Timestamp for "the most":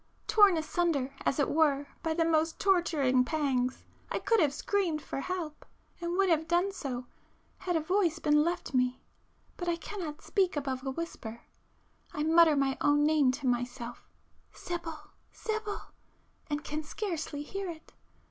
2.15-2.59